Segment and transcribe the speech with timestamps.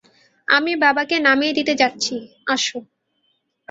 [0.47, 2.15] আমি বাবাকে নামিয়ে দিতে যাচ্ছি,
[2.47, 2.79] আসো।